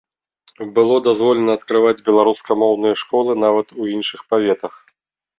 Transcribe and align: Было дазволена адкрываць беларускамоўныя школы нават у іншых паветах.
Было 0.75 0.95
дазволена 1.07 1.51
адкрываць 1.59 2.05
беларускамоўныя 2.07 2.95
школы 3.01 3.35
нават 3.45 3.67
у 3.83 3.91
іншых 3.95 4.25
паветах. 4.33 4.73